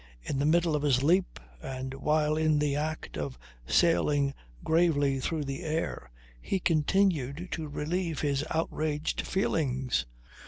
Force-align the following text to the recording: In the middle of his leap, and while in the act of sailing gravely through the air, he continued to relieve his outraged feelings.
In 0.23 0.39
the 0.39 0.47
middle 0.47 0.75
of 0.75 0.81
his 0.81 1.03
leap, 1.03 1.39
and 1.61 1.93
while 1.93 2.35
in 2.35 2.57
the 2.57 2.75
act 2.75 3.19
of 3.19 3.37
sailing 3.67 4.33
gravely 4.63 5.19
through 5.19 5.43
the 5.43 5.61
air, 5.61 6.09
he 6.41 6.59
continued 6.59 7.49
to 7.51 7.67
relieve 7.67 8.21
his 8.21 8.43
outraged 8.49 9.21
feelings. 9.21 10.07